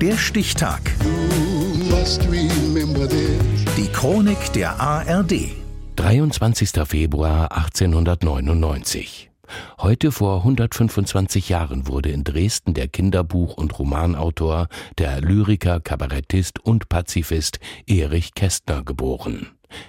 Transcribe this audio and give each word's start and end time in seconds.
Der 0.00 0.16
Stichtag. 0.16 0.80
Die 3.76 3.88
Chronik 3.92 4.52
der 4.52 4.78
ARD. 4.78 5.50
23. 5.96 6.70
Februar 6.86 7.50
1899. 7.50 9.32
Heute 9.80 10.12
vor 10.12 10.36
125 10.38 11.48
Jahren 11.48 11.88
wurde 11.88 12.10
in 12.10 12.22
Dresden 12.22 12.74
der 12.74 12.86
Kinderbuch- 12.86 13.54
und 13.54 13.76
Romanautor, 13.76 14.68
der 14.98 15.20
Lyriker, 15.20 15.80
Kabarettist 15.80 16.60
und 16.60 16.88
Pazifist 16.88 17.58
Erich 17.88 18.34
Kästner 18.34 18.84
geboren. 18.84 19.48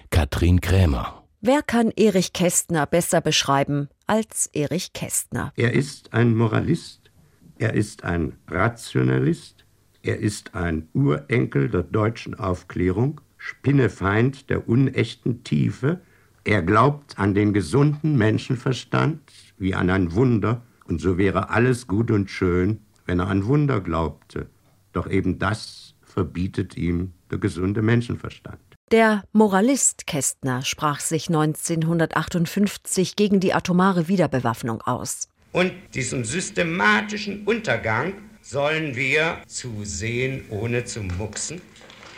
Katrin 0.10 0.60
Krämer. 0.60 1.24
Wer 1.42 1.62
kann 1.62 1.92
Erich 1.92 2.34
Kästner 2.34 2.88
besser 2.88 3.22
beschreiben 3.22 3.90
als 4.08 4.48
Erich 4.54 4.92
Kästner? 4.94 5.54
Er 5.56 5.74
ist 5.74 6.14
ein 6.14 6.36
Moralist, 6.36 7.12
er 7.60 7.76
ist 7.76 8.04
ein 8.04 8.40
Rationalist, 8.48 9.66
er 10.02 10.20
ist 10.20 10.56
ein 10.56 10.88
Urenkel 10.94 11.70
der 11.70 11.84
deutschen 11.84 12.36
Aufklärung, 12.36 13.20
Spinnefeind 13.38 14.50
der 14.50 14.70
unechten 14.70 15.44
Tiefe. 15.44 16.02
Er 16.46 16.62
glaubt 16.62 17.20
an 17.20 17.34
den 17.34 17.54
gesunden 17.54 18.18
Menschenverstand 18.18 19.20
wie 19.58 19.76
an 19.76 19.90
ein 19.90 20.14
Wunder, 20.14 20.62
und 20.86 21.00
so 21.00 21.18
wäre 21.18 21.50
alles 21.50 21.86
gut 21.86 22.10
und 22.10 22.32
schön, 22.32 22.80
wenn 23.06 23.20
er 23.20 23.28
an 23.28 23.46
Wunder 23.46 23.82
glaubte. 23.82 24.48
Doch 24.94 25.10
eben 25.10 25.38
das 25.38 25.94
verbietet 26.02 26.78
ihm 26.78 27.14
der 27.30 27.38
gesunde 27.38 27.82
Menschenverstand. 27.82 28.60
Der 28.92 29.24
Moralist 29.34 30.08
Kästner 30.08 30.64
sprach 30.64 31.00
sich 31.00 31.28
1958 31.28 33.16
gegen 33.16 33.40
die 33.40 33.54
atomare 33.54 34.08
Wiederbewaffnung 34.08 34.82
aus. 34.82 35.28
Und 35.52 35.72
diesen 35.94 36.24
systematischen 36.24 37.44
Untergang 37.46 38.14
sollen 38.50 38.96
wir 38.96 39.42
zusehen, 39.48 40.46
ohne 40.50 40.84
zu 40.84 41.02
mucksen. 41.02 41.62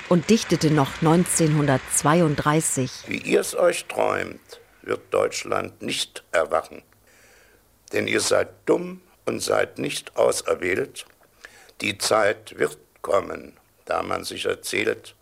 Und 0.07 0.29
dichtete 0.29 0.71
noch 0.71 1.01
1932. 1.01 2.89
Wie 3.07 3.17
ihr 3.17 3.41
es 3.41 3.53
euch 3.53 3.83
träumt, 3.85 4.39
wird 4.81 5.13
Deutschland 5.13 5.81
nicht 5.81 6.23
erwachen. 6.31 6.83
Denn 7.91 8.07
ihr 8.07 8.21
seid 8.21 8.47
dumm 8.65 9.01
und 9.25 9.41
seid 9.41 9.77
nicht 9.77 10.15
auserwählt. 10.15 11.05
Die 11.81 11.97
Zeit 11.97 12.57
wird 12.57 12.77
kommen, 13.01 13.51
da 13.83 14.01
man 14.01 14.23
sich 14.23 14.45
erzählt, 14.45 15.15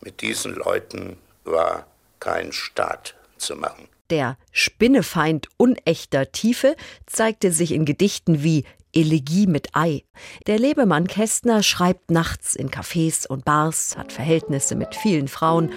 mit 0.00 0.20
diesen 0.20 0.54
Leuten 0.54 1.16
war 1.44 1.86
kein 2.18 2.50
Staat 2.52 3.14
zu 3.36 3.54
machen. 3.54 3.86
Der 4.10 4.36
Spinnefeind 4.52 5.48
unechter 5.58 6.32
Tiefe 6.32 6.76
zeigte 7.06 7.52
sich 7.52 7.72
in 7.72 7.84
Gedichten 7.84 8.42
wie 8.42 8.64
Elegie 8.98 9.46
mit 9.46 9.68
Ei. 9.74 10.02
Der 10.48 10.58
Lebemann 10.58 11.06
Kästner 11.06 11.62
schreibt 11.62 12.10
nachts 12.10 12.56
in 12.56 12.68
Cafés 12.68 13.28
und 13.28 13.44
Bars, 13.44 13.96
hat 13.96 14.12
Verhältnisse 14.12 14.74
mit 14.74 14.96
vielen 14.96 15.28
Frauen, 15.28 15.70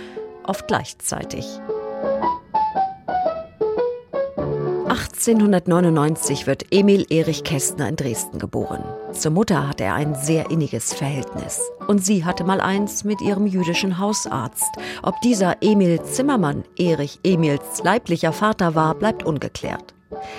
oft 0.43 0.67
gleichzeitig. 0.67 1.45
1899 4.87 6.47
wird 6.47 6.65
Emil 6.71 7.05
Erich 7.11 7.43
Kästner 7.43 7.87
in 7.87 7.95
Dresden 7.95 8.39
geboren. 8.39 8.83
Zur 9.13 9.31
Mutter 9.31 9.67
hatte 9.67 9.83
er 9.83 9.93
ein 9.93 10.15
sehr 10.15 10.49
inniges 10.49 10.95
Verhältnis. 10.95 11.61
Und 11.87 12.03
sie 12.03 12.25
hatte 12.25 12.43
mal 12.43 12.59
eins 12.59 13.03
mit 13.03 13.21
ihrem 13.21 13.45
jüdischen 13.45 13.99
Hausarzt. 13.99 14.71
Ob 15.03 15.21
dieser 15.21 15.61
Emil 15.61 16.01
Zimmermann 16.01 16.63
Erich 16.75 17.19
Emils 17.23 17.83
leiblicher 17.83 18.33
Vater 18.33 18.73
war, 18.73 18.95
bleibt 18.95 19.23
ungeklärt. 19.23 19.93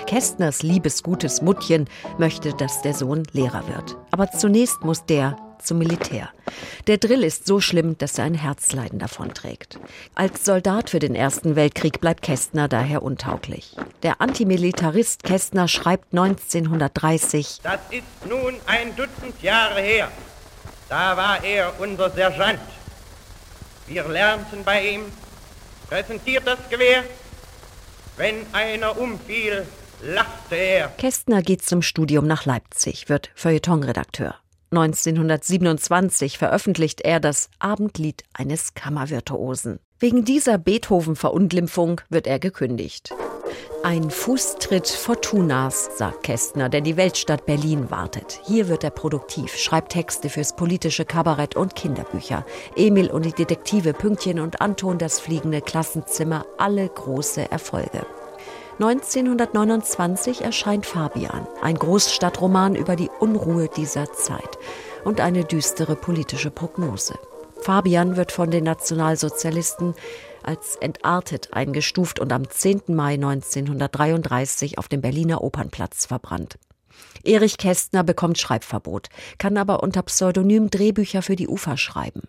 Kästners 0.07 0.63
liebesgutes 0.63 1.41
Muttchen 1.41 1.89
möchte, 2.17 2.53
dass 2.53 2.81
der 2.81 2.93
Sohn 2.93 3.23
Lehrer 3.31 3.67
wird. 3.67 3.97
Aber 4.11 4.31
zunächst 4.31 4.83
muss 4.83 5.05
der 5.05 5.37
zum 5.63 5.77
Militär. 5.77 6.29
Der 6.87 6.97
Drill 6.97 7.23
ist 7.23 7.47
so 7.47 7.59
schlimm, 7.59 7.97
dass 7.97 8.17
er 8.17 8.25
ein 8.25 8.33
Herzleiden 8.33 8.99
davonträgt. 8.99 9.79
Als 10.13 10.45
Soldat 10.45 10.89
für 10.89 10.99
den 10.99 11.15
Ersten 11.15 11.55
Weltkrieg 11.55 12.01
bleibt 12.01 12.21
Kästner 12.21 12.67
daher 12.67 13.01
untauglich. 13.01 13.75
Der 14.03 14.21
Antimilitarist 14.21 15.23
Kästner 15.23 15.67
schreibt 15.67 16.13
1930: 16.13 17.59
Das 17.63 17.79
ist 17.89 18.03
nun 18.29 18.55
ein 18.65 18.95
Dutzend 18.95 19.41
Jahre 19.41 19.81
her. 19.81 20.11
Da 20.89 21.17
war 21.17 21.43
er 21.43 21.73
unser 21.79 22.09
Sergeant. 22.09 22.59
Wir 23.87 24.07
lernten 24.07 24.63
bei 24.63 24.85
ihm, 24.85 25.01
präsentiert 25.89 26.45
das 26.45 26.59
Gewehr, 26.69 27.03
wenn 28.17 28.35
einer 28.53 28.97
umfiel, 28.97 29.65
lachte 30.01 30.55
er. 30.55 30.87
Kästner 30.97 31.41
geht 31.41 31.63
zum 31.63 31.81
Studium 31.81 32.27
nach 32.27 32.45
Leipzig, 32.45 33.09
wird 33.09 33.31
Feuilletonredakteur. 33.35 34.35
1927 34.71 36.37
veröffentlicht 36.37 37.01
er 37.01 37.19
das 37.19 37.49
Abendlied 37.59 38.23
eines 38.33 38.73
Kammervirtuosen. 38.73 39.79
Wegen 39.99 40.25
dieser 40.25 40.57
Beethoven-Verunglimpfung 40.57 42.01
wird 42.09 42.27
er 42.27 42.39
gekündigt. 42.39 43.13
Ein 43.85 44.09
Fußtritt 44.09 44.87
Fortunas, 44.87 45.97
sagt 45.97 46.23
Kästner, 46.23 46.69
denn 46.69 46.85
die 46.85 46.95
Weltstadt 46.95 47.45
Berlin 47.45 47.91
wartet. 47.91 48.39
Hier 48.45 48.69
wird 48.69 48.85
er 48.85 48.91
produktiv, 48.91 49.57
schreibt 49.57 49.91
Texte 49.91 50.29
fürs 50.29 50.55
politische 50.55 51.03
Kabarett 51.03 51.57
und 51.57 51.75
Kinderbücher. 51.75 52.45
Emil 52.77 53.11
und 53.11 53.25
die 53.25 53.33
Detektive 53.33 53.91
Pünktchen 53.91 54.39
und 54.39 54.61
Anton, 54.61 54.99
das 54.99 55.19
fliegende 55.19 55.59
Klassenzimmer, 55.59 56.45
alle 56.57 56.87
große 56.87 57.51
Erfolge. 57.51 58.05
1929 58.79 60.43
erscheint 60.43 60.85
Fabian, 60.85 61.45
ein 61.61 61.75
Großstadtroman 61.75 62.75
über 62.75 62.95
die 62.95 63.09
Unruhe 63.19 63.67
dieser 63.67 64.13
Zeit 64.13 64.57
und 65.03 65.19
eine 65.19 65.43
düstere 65.43 65.97
politische 65.97 66.51
Prognose. 66.51 67.15
Fabian 67.63 68.17
wird 68.17 68.33
von 68.33 68.51
den 68.51 68.65
Nationalsozialisten 68.65 69.95
als 70.43 70.75
entartet 70.75 71.53
eingestuft 71.53 72.19
und 72.19 72.33
am 72.33 72.49
10. 72.49 72.81
Mai 72.87 73.13
1933 73.13 74.77
auf 74.77 74.89
dem 74.89 74.99
Berliner 74.99 75.41
Opernplatz 75.41 76.05
verbrannt. 76.05 76.59
Erich 77.23 77.57
Kästner 77.57 78.03
bekommt 78.03 78.37
Schreibverbot, 78.37 79.07
kann 79.37 79.57
aber 79.57 79.81
unter 79.81 80.01
Pseudonym 80.03 80.69
Drehbücher 80.69 81.21
für 81.21 81.37
die 81.37 81.47
Ufer 81.47 81.77
schreiben. 81.77 82.23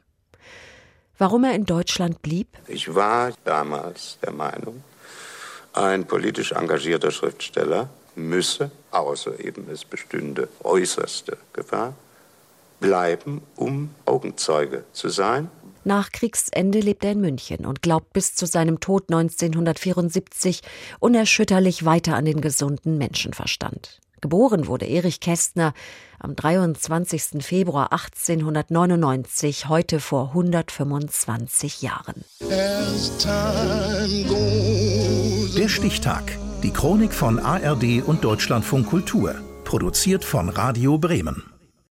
Warum 1.19 1.43
er 1.43 1.55
in 1.55 1.67
Deutschland 1.67 2.23
blieb? 2.23 2.47
Ich 2.69 2.94
war 2.94 3.33
damals 3.44 4.19
der 4.23 4.33
Meinung, 4.33 4.84
ein 5.73 6.06
politisch 6.06 6.53
engagierter 6.53 7.11
Schriftsteller 7.11 7.89
müsse, 8.15 8.71
außer 8.93 9.41
eben 9.41 9.69
es 9.69 9.84
bestünde 9.84 10.49
äußerste 10.62 11.39
Gefahr, 11.53 11.94
bleiben, 12.84 13.41
um 13.56 13.91
Augenzeuge 14.05 14.84
zu 14.93 15.09
sein. 15.09 15.49
Nach 15.84 16.12
Kriegsende 16.12 16.81
lebt 16.81 17.05
er 17.05 17.12
in 17.12 17.21
München 17.21 17.65
und 17.65 17.81
glaubt 17.83 18.12
bis 18.12 18.34
zu 18.34 18.47
seinem 18.47 18.81
Tod 18.81 19.05
1974 19.11 20.61
unerschütterlich 21.00 21.84
weiter 21.84 22.15
an 22.15 22.27
den 22.27 22.41
gesunden 22.43 22.99
Menschenverstand. 22.99 24.00
Geboren 24.21 24.67
wurde 24.67 24.87
Erich 24.87 25.21
Kästner 25.21 25.75
am 26.19 26.37
23. 26.37 27.43
Februar 27.44 27.93
1899, 27.93 29.69
heute 29.69 30.00
vor 30.00 30.28
125 30.28 31.83
Jahren. 31.83 32.25
Der 35.59 35.69
Stichtag. 35.69 36.39
Die 36.62 36.71
Chronik 36.71 37.12
von 37.12 37.39
ARD 37.39 38.03
und 38.06 38.25
Deutschlandfunk 38.25 38.87
Kultur. 38.87 39.34
Produziert 39.65 40.25
von 40.25 40.49
Radio 40.49 40.97
Bremen. 40.97 41.54